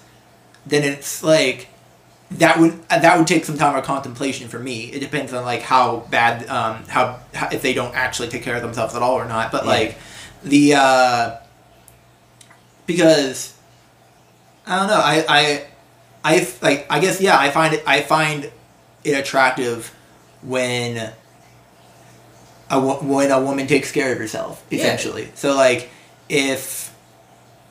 [0.65, 1.67] Then it's like
[2.31, 4.85] that would that would take some time of contemplation for me.
[4.91, 8.55] It depends on like how bad um how, how if they don't actually take care
[8.55, 9.51] of themselves at all or not.
[9.51, 9.69] But Yeah.
[9.69, 9.97] like
[10.43, 11.35] the uh
[12.85, 13.53] because
[14.67, 15.01] I don't know.
[15.01, 15.67] I I
[16.23, 17.37] I like I guess yeah.
[17.37, 18.51] I find it I find
[19.03, 19.93] it attractive
[20.41, 21.11] when
[22.69, 24.79] a when a woman takes care of herself Yeah.
[24.79, 25.29] essentially.
[25.35, 25.89] So like
[26.29, 26.93] if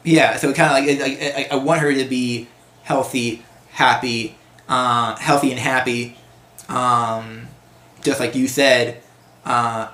[0.05, 2.47] yeah, so kind of like, like I, I want her to be
[2.85, 4.37] healthy, happy,
[4.69, 6.17] uh, healthy and happy.
[6.69, 7.49] Um,
[8.03, 9.03] just like you said,
[9.45, 9.89] uh,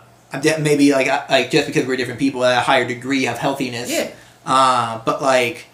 [0.60, 3.90] maybe like like just because we're different people at a higher degree of healthiness.
[3.90, 4.10] Yeah.
[4.44, 5.64] Uh, but like,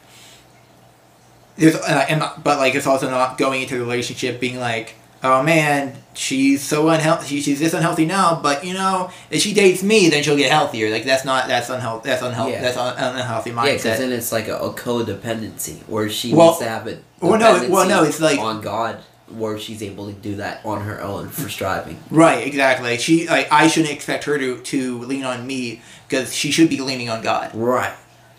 [1.58, 5.42] there's uh, and but like it's also not going into the relationship being like, oh
[5.42, 7.26] man, she's so unhealthy.
[7.26, 10.50] She, she's this unhealthy now, but you know, if she dates me, then she'll get
[10.50, 10.90] healthier.
[10.90, 12.08] Like that's not that's unhealthy.
[12.08, 12.52] That's unhealthy.
[12.52, 12.62] Yeah.
[12.62, 16.58] That's un- unhealthy Yeah, because then it's like a, a codependency where she Well- needs
[16.60, 20.12] to have it well, no, well, no, it's like- on God, where she's able to
[20.12, 21.98] do that on her own for striving.
[22.10, 22.96] Right, exactly.
[22.98, 26.80] She, like I shouldn't expect her to to lean on me because she should be
[26.80, 27.92] leaning on God, Right.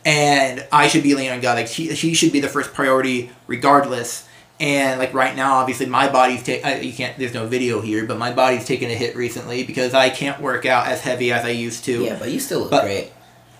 [0.05, 1.57] And I should be leaning on God.
[1.57, 4.27] Like she, she should be the first priority regardless.
[4.59, 6.65] And like right now, obviously my body's take.
[6.83, 7.17] You can't.
[7.17, 10.65] There's no video here, but my body's taken a hit recently because I can't work
[10.65, 12.03] out as heavy as I used to.
[12.03, 13.11] Yeah, but you still look But- great.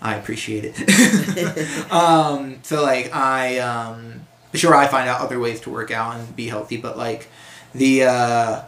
[0.02, 1.90] I appreciate it.
[1.92, 6.34] um, so like I um, sure I find out other ways to work out and
[6.34, 7.28] be healthy, but like
[7.74, 8.62] the uh,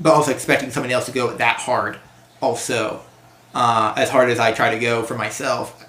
[0.00, 1.98] but also expecting somebody else to go that hard,
[2.40, 3.02] also
[3.54, 5.84] uh, as hard as I try to go for myself,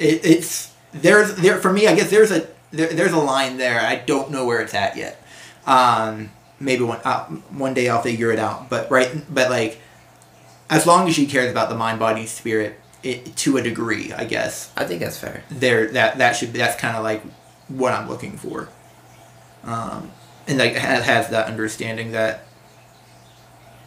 [0.00, 1.86] it, it's there's there for me.
[1.86, 3.80] I guess there's a there, there's a line there.
[3.80, 5.22] I don't know where it's at yet.
[5.66, 8.70] Um, maybe one uh, one day I'll figure it out.
[8.70, 9.80] But right, but like
[10.68, 14.24] as long as she cares about the mind, body, spirit, it, to a degree, I
[14.24, 15.44] guess I think that's fair.
[15.50, 17.22] there that that should that's kind of like
[17.68, 18.68] what I'm looking for.
[19.64, 20.10] Um,
[20.48, 22.44] and like has, has that understanding that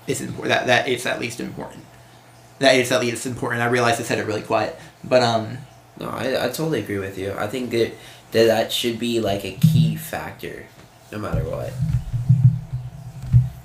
[0.08, 1.84] it's important that that it's at least important.
[2.60, 3.62] That it's at least important.
[3.62, 5.58] I realize I said it really quiet, but um,
[6.00, 7.34] No, I, I totally agree with you.
[7.34, 7.94] I think that,
[8.32, 10.66] that that should be like a key factor,
[11.12, 11.72] no matter what.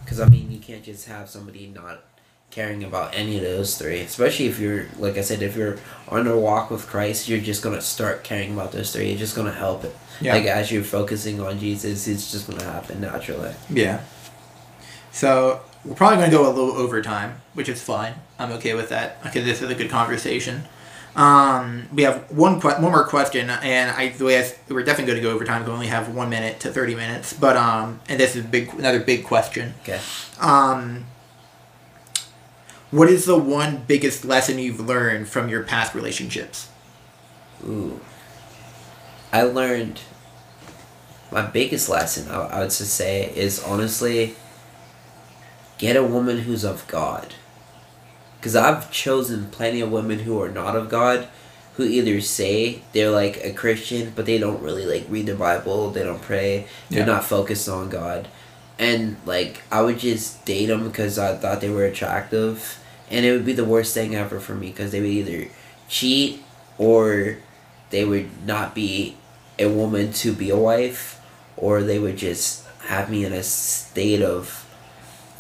[0.05, 2.03] Because I mean, you can't just have somebody not
[2.51, 4.01] caring about any of those three.
[4.01, 5.77] Especially if you're, like I said, if you're
[6.09, 9.09] on a walk with Christ, you're just gonna start caring about those three.
[9.11, 9.95] You're just gonna help it.
[10.21, 10.35] Yeah.
[10.35, 13.55] Like as you're focusing on Jesus, it's just gonna happen naturally.
[13.71, 14.03] yeah.
[15.13, 18.15] So we're probably going to go a little overtime, which is fine.
[18.39, 20.65] I'm okay with that because this is a good conversation.
[21.17, 25.13] Um, we have one que- one more question, and I the way I, we're definitely
[25.13, 25.65] going to go overtime.
[25.65, 29.01] We only have one minute to thirty minutes, but um, and this is big another
[29.01, 29.75] big question.
[29.83, 30.01] Okay.
[30.41, 31.07] Um,
[32.91, 36.69] what is the one biggest lesson you've learned from your past relationships?
[37.67, 38.01] Ooh.
[39.33, 40.01] I learned
[41.31, 44.37] my biggest lesson, I, I would just say, is honestly
[45.79, 47.35] get a woman who's of God.
[48.39, 51.29] Because I've chosen plenty of women who are not of God,
[51.75, 55.91] who either say they're like a Christian, but they don't really like read the Bible,
[55.91, 57.05] they don't pray, they're Yeah.
[57.07, 58.29] not focused on God.
[58.79, 62.79] And like, I would just date them because I thought they were attractive.
[63.11, 65.49] And it would be the worst thing ever for me because they would either
[65.89, 66.43] cheat
[66.79, 67.39] or
[67.91, 69.17] they would not be
[69.59, 71.21] a woman to be a wife
[71.57, 74.65] or they would just have me in a state of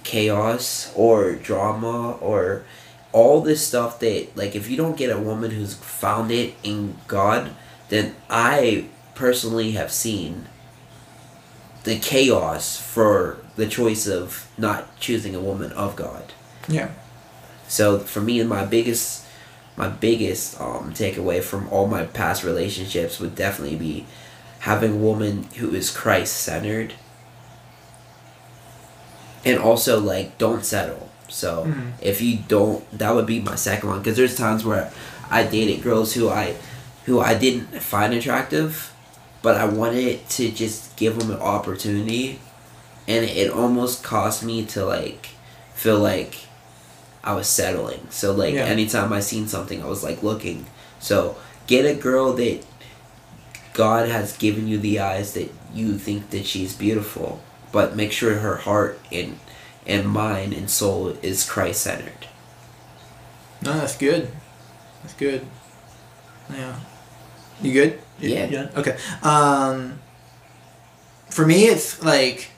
[0.05, 2.65] chaos or drama or
[3.19, 6.97] all this stuff that like if you don't get a woman who's found it in
[7.09, 7.51] God,
[7.89, 10.47] then I personally have seen
[11.83, 16.33] the chaos for the choice of not choosing a woman of God.
[16.69, 16.91] Yeah.
[17.67, 19.25] So for me, my biggest
[19.77, 24.07] my biggest um, takeaway from all my past relationships would definitely be
[24.61, 26.95] having a woman who is Christ centered,
[29.45, 31.11] and also like don't settle.
[31.29, 31.93] So Mhm.
[32.01, 34.91] if you don't, that would be my second one because there's times where
[35.31, 36.55] I dated girls who I
[37.07, 38.91] who I didn't find attractive,
[39.43, 42.39] but I wanted to just give them an opportunity,
[43.07, 45.29] and it almost caused me to like
[45.75, 46.37] feel like
[47.25, 48.07] I was settling.
[48.11, 48.65] So like Yeah.
[48.65, 50.67] anytime I seen something, I was like looking.
[51.01, 51.37] So
[51.67, 52.65] get a girl that
[53.75, 57.41] God has given you the eyes that you think that she's beautiful,
[57.73, 59.39] but make sure her heart and
[59.89, 62.27] and mind and soul is Christ centered.
[63.63, 64.31] No, that's good.
[65.03, 65.45] That's good.
[66.53, 66.77] Yeah.
[67.63, 67.99] You good?
[68.21, 68.47] You- Yeah.
[68.47, 68.69] you?
[68.77, 68.97] Okay.
[69.23, 69.99] Um,
[71.31, 72.51] for me, it's like,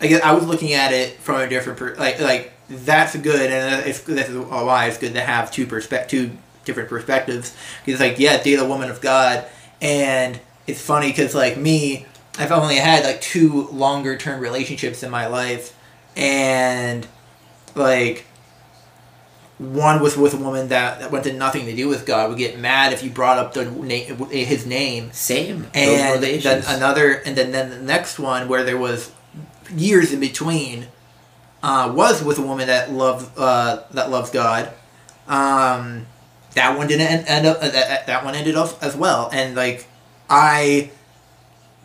[0.00, 3.50] I guess I was looking at it from a different per- like like that's good,
[3.50, 6.32] and it's this is why it's good to have two perspect two
[6.64, 7.54] different perspectives.
[7.84, 9.44] Because like yeah, date a woman of God,
[9.80, 12.06] and it's funny because like me,
[12.38, 15.76] I've only had like two longer term relationships in my life,
[16.16, 17.06] and
[17.74, 18.26] like
[19.58, 22.28] one was with a woman that, that wanted nothing to do with God.
[22.28, 25.12] Would get mad if you brought up the na- his name.
[25.12, 25.68] Same.
[25.74, 29.12] And then another and then, then the next one where there was
[29.74, 30.88] years in between
[31.62, 34.72] uh, was with a woman that loved uh, that loves God.
[35.28, 36.06] Um,
[36.54, 39.30] that one didn't end, end up uh, that, that one ended up as well.
[39.32, 39.86] And like
[40.28, 40.90] I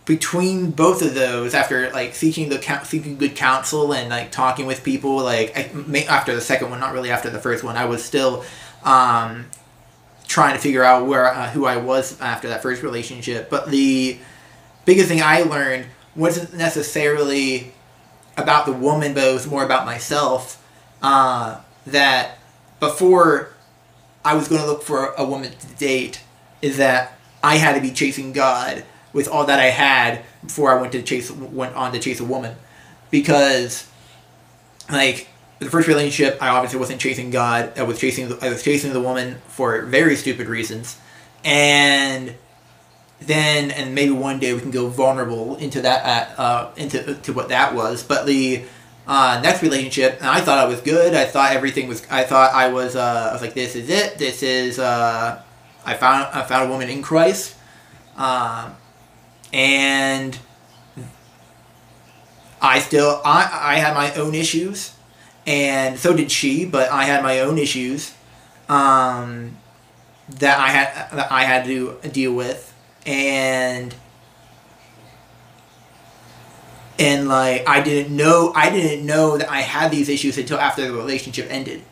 [0.10, 4.84] between both of those after like seeking the seeking good counsel and like talking with
[4.84, 8.04] people like I, after the second one not really after the first one I was
[8.04, 8.44] still
[8.84, 9.46] um,
[10.26, 13.52] trying to figure out where uh, who I was after that first relationship.
[13.52, 14.18] But the
[14.84, 17.72] biggest thing I learned wasn't necessarily
[18.36, 20.56] about the woman, but it was more about myself.
[21.04, 22.40] Uh, that
[22.80, 23.54] before
[24.26, 26.24] I was going to look for a woman to date,
[26.64, 30.80] is that I had to be chasing God with all that I had before I
[30.80, 32.56] went to chase went on to chase a woman,
[33.12, 33.88] because
[34.90, 35.28] like
[35.60, 37.78] the first relationship, I obviously wasn't chasing God.
[37.78, 40.98] I was chasing the, I was chasing the woman for very stupid reasons,
[41.44, 42.36] and
[43.22, 47.34] then and maybe one day we can go vulnerable into that uh, uh, into to
[47.34, 48.04] what that was.
[48.04, 48.64] But the
[49.08, 51.14] uh, next relationship, and I thought I was good.
[51.14, 52.06] I thought everything was.
[52.10, 52.96] I thought I was.
[52.96, 54.18] Uh, I was like, this is it.
[54.18, 54.80] This is.
[54.80, 55.42] Uh,
[55.86, 57.56] I found I found a woman in Christ,
[58.16, 58.76] um,
[59.54, 60.38] and
[62.62, 64.94] I still I I had my own issues
[65.50, 66.66] and so did she.
[66.66, 68.14] But I had my own issues
[68.70, 69.58] um,
[70.30, 72.74] that I had that I had to deal with,
[73.06, 73.94] and
[77.00, 80.88] and like I didn't know I didn't know that I had these issues until after
[80.88, 81.84] the relationship ended.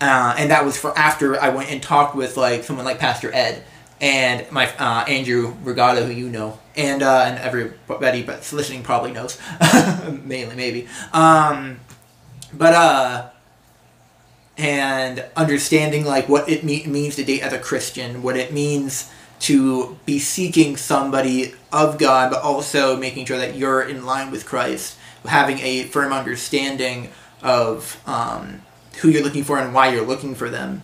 [0.00, 3.34] Uh, and that was for after I went and talked with like someone like Pastor
[3.34, 3.64] Ed
[4.00, 9.12] and my uh, Andrew Regatta, who you know, and uh, and everybody but listening probably
[9.12, 9.38] knows,
[10.24, 10.88] mainly maybe.
[11.12, 11.80] Um,
[12.52, 13.30] but uh,
[14.56, 19.10] and understanding like what it me- means to date as a Christian, what it means
[19.40, 24.44] to be seeking somebody of God, but also making sure that you're in line with
[24.44, 28.62] Christ, having a firm understanding of um,
[29.00, 30.82] who you're looking for and why you're looking for them.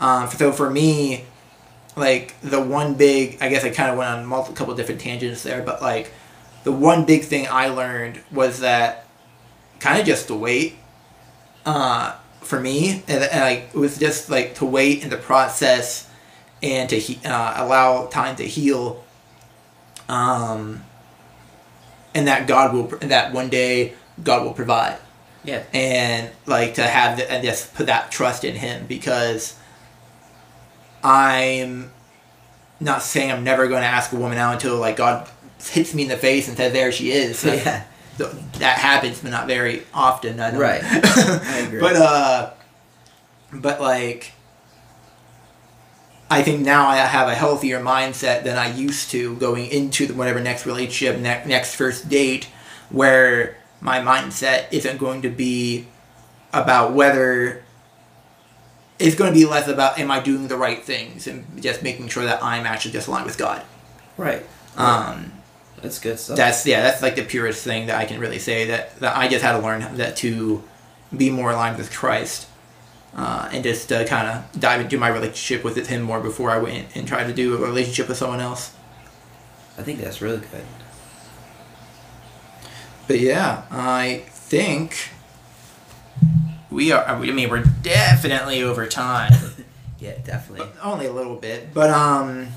[0.00, 1.26] Um, so for me,
[1.96, 5.42] like the one big, I guess I kind of went on multiple couple different tangents
[5.42, 6.12] there, but like
[6.64, 9.06] the one big thing I learned was that
[9.80, 10.76] kind of just to wait.
[11.66, 16.08] Uh, for me, and, and like it was just like to wait in the process
[16.62, 19.04] and to he- uh, allow time to heal.
[20.08, 20.82] Um,
[22.14, 24.98] and that God will, that one day God will provide
[25.44, 25.62] Yeah.
[25.72, 29.54] and like to have the, and just put that trust in him because
[31.02, 31.90] I'm
[32.80, 35.28] not saying I'm never going to ask a woman out until like God
[35.62, 37.42] hits me in the face and says there she is.
[37.42, 37.84] That- Yeah.
[38.18, 40.40] th- that happens, but not very often.
[40.40, 40.54] I.
[40.56, 40.80] Right.
[40.84, 41.80] I agree.
[41.80, 42.50] But uh,
[43.52, 44.32] but like.
[46.32, 50.14] I think now I have a healthier mindset than I used to going into the
[50.14, 52.46] whatever next relationship, ne- next first date,
[52.88, 55.86] where my mindset isn't going to be
[56.52, 57.64] about whether
[59.00, 62.08] it's going to be less about am I doing the right things and just making
[62.08, 63.62] sure that I'm actually just aligned with God.
[64.16, 64.42] Right.
[64.76, 65.32] Um,
[65.82, 66.36] That's good stuff.
[66.36, 69.28] that's yeah, that's like the purest thing that I can really say that that I
[69.28, 70.62] just had to learn that to
[71.16, 72.46] be more aligned with Christ.
[73.12, 76.58] Uh, and just uh, kind of dive into my relationship with him more before I
[76.58, 78.72] went and tried to do a relationship with someone else.
[79.76, 80.64] I think that's really good.
[83.08, 85.10] But yeah, I think
[86.70, 87.04] we are.
[87.04, 89.32] I mean, we're definitely over time.
[90.00, 90.66] Yeah, definitely.
[90.82, 92.48] Only a little bit, but um,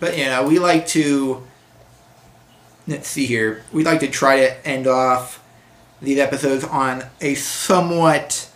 [0.00, 1.44] but you know, we like to.
[2.88, 3.62] Let's see here.
[3.72, 5.40] We'd like to try to end off
[6.00, 8.50] these episodes on a somewhat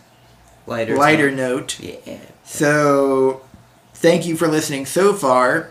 [0.67, 0.97] Lighter.
[0.97, 1.37] lighter tone.
[1.37, 1.79] note.
[1.79, 2.19] Yeah.
[2.43, 3.43] So,
[3.95, 5.71] thank you for listening so far,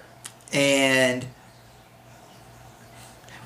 [0.53, 1.25] and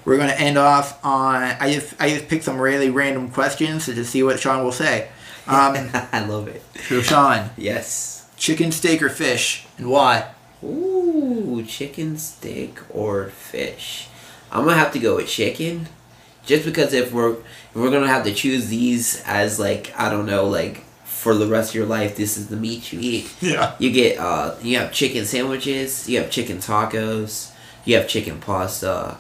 [0.06, 1.42] we're going to end off on.
[1.42, 4.72] I just I just picked some really random questions to just see what Shawn will
[4.72, 5.10] say.
[5.50, 6.62] Um, I love it.
[6.88, 8.26] so Shawn, Yes.
[8.38, 10.30] chicken, steak, or fish, and why?
[10.64, 14.08] Ooh, chicken, steak, or fish.
[14.52, 15.88] I'm gonna have to go with chicken,
[16.46, 20.26] just because if we're if we're gonna have to choose these as like I don't
[20.26, 23.34] know like for the rest of your life, this is the meat you eat.
[23.42, 23.76] Yeah.
[23.80, 27.52] You get uh you have chicken sandwiches, you have chicken tacos,
[27.86, 29.18] you have chicken pasta,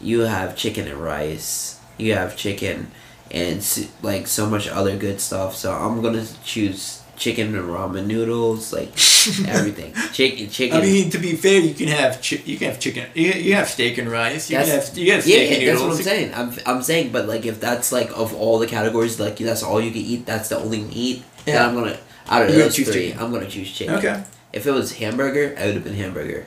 [0.00, 2.90] you have chicken and rice, you have chicken
[3.32, 5.56] and like so much other good stuff.
[5.56, 8.88] So I'm gonna choose chicken and ramen noodles, like
[9.48, 9.94] everything.
[10.12, 10.76] Chicken, chicken.
[10.78, 13.54] I mean, to be fair, you can have chi- you can have chicken, you, you
[13.54, 15.96] have steak and rice, you can have you have yeah, steak yeah, and that's what
[15.96, 16.34] I'm saying.
[16.34, 19.80] I'm, I'm saying, but like if that's like of all the categories, like that's all
[19.80, 21.24] you can eat, that's the only meat.
[21.44, 21.66] Then Yeah.
[21.66, 23.22] I'm gonna out of You're gonna those choose three, chicken.
[23.22, 23.94] I'm gonna choose chicken.
[23.96, 24.24] Okay.
[24.52, 26.46] If it was hamburger, I would have been hamburger.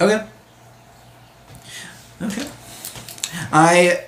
[0.00, 0.26] Okay.
[2.22, 2.48] Okay.
[3.52, 4.04] I.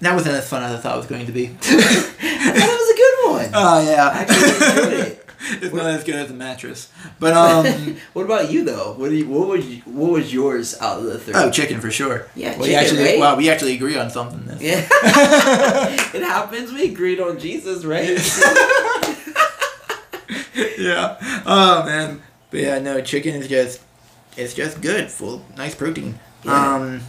[0.00, 1.46] That wasn't as fun as I thought it was going to be.
[1.60, 3.50] that was a good one.
[3.54, 4.08] Oh yeah.
[4.08, 5.22] I actually enjoyed it.
[5.62, 7.96] it's not as good as a mattress, but um.
[8.12, 8.94] what about you though?
[8.94, 11.34] What do you, what was you, what was yours out of the three?
[11.34, 12.26] oh, chicken for sure.
[12.34, 13.18] Yeah, we chicken, actually right?
[13.18, 14.44] wow, we actually agree on something.
[14.44, 14.62] This.
[14.62, 14.86] Yeah.
[16.14, 16.72] it happens.
[16.72, 18.18] We agreed on Jesus, right?
[20.78, 21.16] yeah.
[21.46, 22.22] Oh man.
[22.50, 23.80] But yeah, no, chicken is just
[24.36, 26.18] it's just good, full nice protein.
[26.44, 26.74] Yeah.
[26.74, 27.00] Um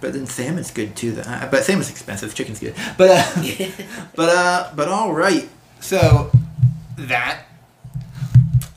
[0.00, 1.12] but then salmon's good too.
[1.12, 1.22] Though.
[1.22, 2.34] Uh, But salmon's expensive.
[2.34, 2.74] Chicken's good.
[2.96, 3.42] But uh,
[4.16, 5.48] but uh, but all right.
[5.80, 6.30] So
[6.96, 7.44] that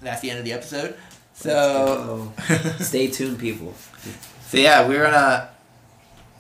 [0.02, 0.96] that's the end of the episode.
[1.34, 2.32] So
[2.80, 3.74] Stay tuned, people.
[4.48, 5.50] so yeah, we're gonna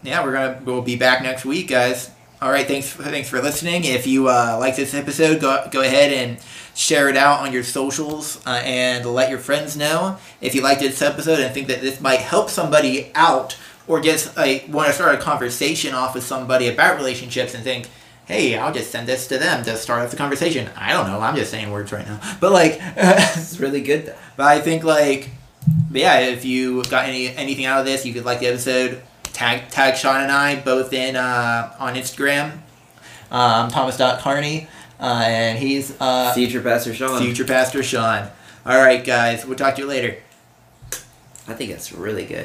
[0.04, 2.12] yeah we're gonna we'll be back next week, guys.
[2.42, 3.84] All right, thanks thanks for listening.
[3.84, 6.40] If you uh, like this episode, go go ahead and
[6.74, 10.80] share it out on your socials uh, and let your friends know if you liked
[10.82, 13.58] this episode and think that this might help somebody out
[13.92, 17.90] or just like want to start a conversation off with somebody about relationships and think.
[18.28, 20.70] Hey, I'll just send this to them to start off the conversation.
[20.78, 21.20] I don't know.
[21.20, 22.22] I'm just saying words right now.
[22.40, 24.16] But like, It's really good though.
[24.38, 25.32] But I think like,
[25.92, 29.02] yeah, if you got any anything out of this, you could like the episode,
[29.34, 32.60] tag tag Shawn and I both in uh, on Instagram,
[33.32, 34.68] um, Thomas.Carney,
[35.02, 37.20] uh, and he's uh, Future Pastor Shawn.
[37.22, 38.30] future pastor Shawn.
[38.66, 40.16] All right, guys, we'll talk to you later.
[41.48, 42.38] I think it's really good.